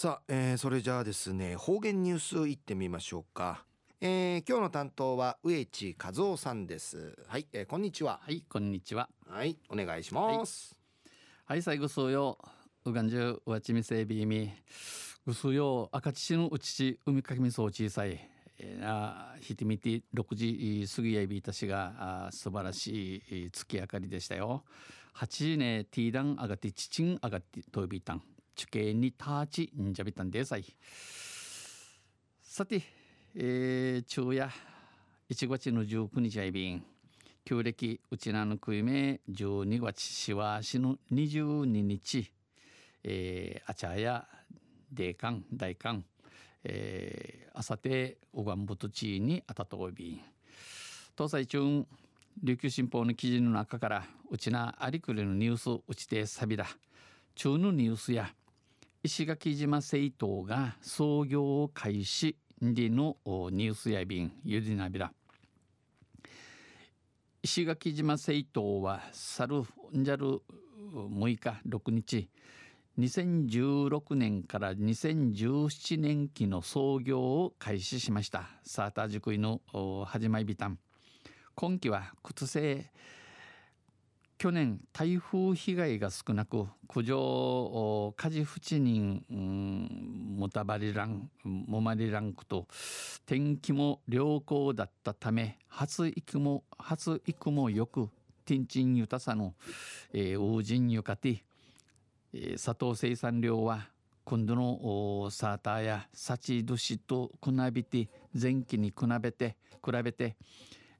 [0.00, 3.66] さあ、えー、それじゃあですね方言ニュースいってみましょうか、
[4.00, 7.18] えー、今日の担当は植地和夫さんです。
[7.28, 8.18] はい、えー、こんにちは。
[8.22, 9.10] はいこんにちは。
[9.28, 10.74] はいお願いします、
[11.44, 12.38] はい、はい、最後そうよ。
[12.86, 14.50] うがんじゅうわちみせびみ。
[15.26, 18.26] ぐすよ赤父のうちち海かきみそう小さい。
[18.82, 21.92] あひてみて6時過ぎやいびいたしが
[22.26, 24.64] あ素晴らしい月明かりでしたよ。
[25.16, 28.22] 8時ねティーダン上がってちちん上がってとびたん
[28.60, 30.64] 地形にターチんじゃびたんでさい
[32.42, 32.82] さて、
[33.34, 34.50] えー、昼夜
[35.30, 36.84] 1月の19日やびん
[37.42, 42.30] 旧暦うちなのくいめ12月しわしの22日、
[43.02, 44.26] えー、あちゃや
[44.92, 46.04] 霊感大寒
[46.62, 50.20] えー、あさておがんぶとちにあたとおび。
[51.16, 51.86] 東西中
[52.42, 56.66] 琉球新報の記事の中からうちなありくれのニュースうちてさびだ。
[57.34, 58.30] 中のニュースや
[59.02, 62.36] 石垣島政党が創業を開始。
[62.62, 65.10] でのニュースや便ゆでなびら
[67.42, 69.62] 石垣島政党は去る
[69.96, 70.42] んじゃる
[70.92, 72.28] 6日6日
[72.98, 78.50] 2016年から2017年期の創業を開始しました。
[78.62, 79.62] サーター塾の
[80.04, 80.78] 始まりビタン
[81.54, 82.90] 今期は靴製
[84.40, 92.66] 去年台風被害が少なく苦情火事不知人、もたばりランもまりランクと
[93.26, 98.08] 天気も良好だったため発育も発育もよく
[98.46, 99.52] ティンチンユタサの、
[100.14, 101.38] えー、ウージンユカティ、
[102.32, 103.88] えー、砂糖生産量は
[104.24, 108.08] 今度のサーターやサチドシと比べて
[108.40, 110.36] 前期に比べて比べて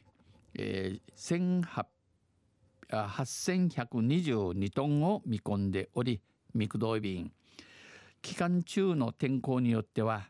[0.53, 1.85] えー、
[2.87, 6.21] 8122トンを見込んでおり
[6.53, 7.31] ミクドイ便
[8.21, 10.29] 期間中の天候によっては、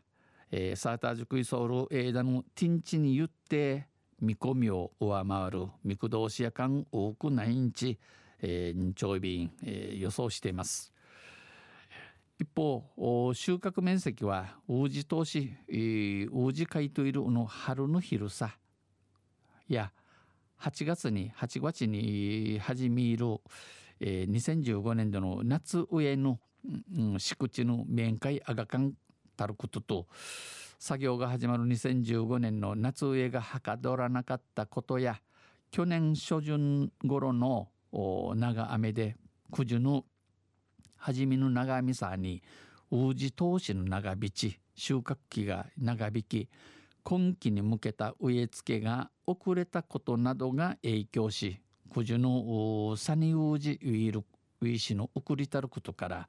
[0.50, 3.88] えー、サータージクイソールエーダのティンチに言って
[4.20, 7.98] 見込みを上回るミクドーシア間多くないんち、
[8.40, 10.95] えー、日曜便、えー、予想しています。
[12.38, 12.84] 一方
[13.34, 18.56] 収穫面積は宇治投資宇治海といるの春の昼さ。
[19.68, 19.92] や
[20.60, 23.38] 8月に8月に始める、
[24.00, 26.38] えー、2015年度の夏上の、
[26.94, 28.92] うん、敷地の面会あがかん
[29.36, 30.06] たることと
[30.78, 35.20] 作業が始まる2015年の夏上がはかどらなかったことや
[35.70, 39.16] 去年初旬頃の長雨で
[39.52, 40.04] 九十の
[40.96, 42.42] 初めの長見さんに
[42.90, 46.48] 宇治投資の長引き収穫期が長引き
[47.02, 51.60] 今期に向けた植え付けが遅れたことなどが影響し
[51.94, 54.24] 九樹のサニウジウイル
[54.60, 56.26] ウイシの送りたることから、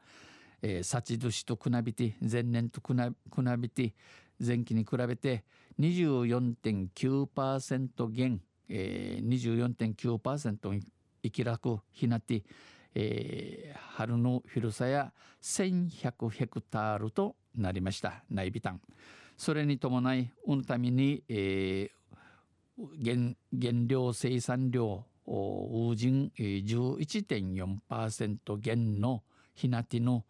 [0.61, 2.94] えー、幸年と比べて前年と比
[3.57, 3.94] べて
[4.39, 5.45] 前期に比べて
[5.79, 10.81] 24.9%減、えー、24.9%
[11.23, 12.44] 生き楽ひなって
[12.99, 15.13] えー、春の広さや
[15.43, 18.81] 1100ヘクタールとなりました内ビタン
[19.37, 29.21] それに伴い運のために、えー、原原料生産量ウージン11.4%減の
[29.53, 30.25] ひなての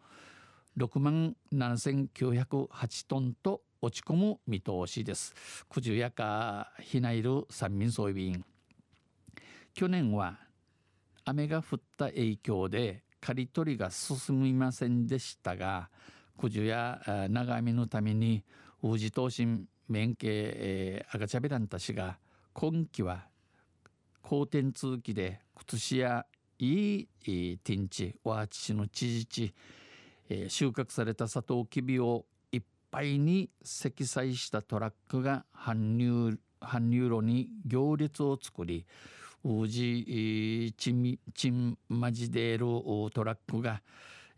[0.76, 5.34] 6万7908トンと落ち込む見通しです。
[5.72, 8.44] 九十夜かひないる三民総備員
[9.72, 10.47] 去年は
[11.28, 15.90] 雨が降った影響で刈り取りが進みませんでしたが
[16.40, 18.44] 九十や長雨のために
[18.82, 22.18] 宇治東進免刑、えー、赤茶ベランタ氏が
[22.52, 23.26] 今季は
[24.22, 26.26] 好天通期で靴下や
[26.58, 29.54] いい天地ワーチ市の知事地、
[30.28, 38.86] え、収穫されたサトウキビをいっぱいに積載したトラックが搬入搬入路に行列を作り
[39.44, 43.82] ウジチンチンマジデールトラックが、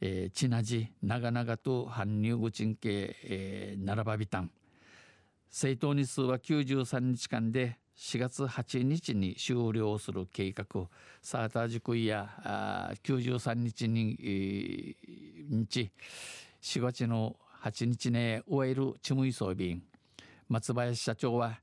[0.01, 4.51] えー、チナジ長々と搬入口んけ、えー、並ばびたん。
[5.49, 10.65] 政党日数は93日間で4月8日に終了する計画
[11.21, 15.91] サーター塾やあ93日に、えー、日
[16.63, 19.83] 4月の8日ね終えるチムイソービン
[20.49, 21.59] 松林社長は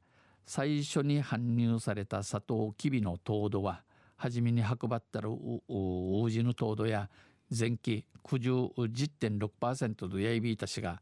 [0.48, 3.84] 最初に搬入された砂糖きびの糖度は
[4.16, 7.10] 初めに運ばったる王子の糖度や
[7.58, 11.02] 前期九十10.6%とやいびいたしが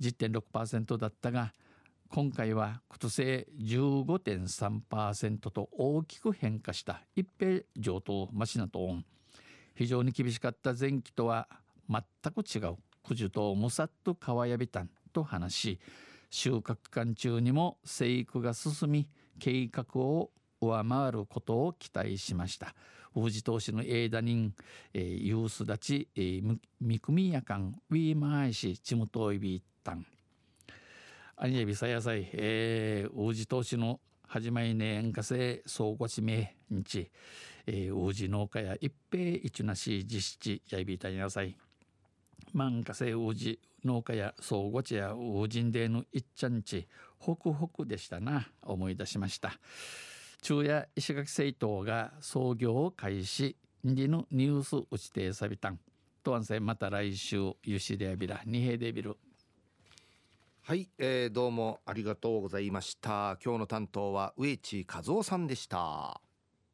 [0.00, 1.54] 10.6%だったが
[2.10, 9.04] 今回は今年15.3%と大きく変化した一平上等マシナトーン。
[9.74, 11.48] 非常に厳しかった前期とは
[11.88, 12.02] 全
[12.32, 12.76] く違う。
[13.02, 15.80] 九樹とむさっと川やびたんと話し
[16.34, 19.08] 収穫期間中にも生育が進み
[19.38, 22.74] 計画を上回ることを期待しました。
[23.14, 24.52] 宇治投資の枝人、
[24.92, 30.04] えー、ユース立ち、えー、みくみやかんウィーマーイシチムトイビータン。
[31.36, 37.12] アニエビサヤサイ、えー、宇治投資の始まり年化成総合地名日、
[37.68, 41.56] えー、宇治農家や一平一なし実施やいびたになさい。
[42.52, 46.86] 万化成宇治農家や総合地や宇治での一ちゃんち
[47.18, 49.58] ホクホクでしたな思い出しました。
[50.42, 55.78] 昼夜石垣製糖が創業を開始にのニュース打ちてさびたん。
[56.22, 59.16] とわんせまた来週ゆしでびらにへでびる
[60.62, 63.36] はい、えー、どうもありがとうございました。
[63.44, 66.23] 今日の担当は植地和夫さんでした。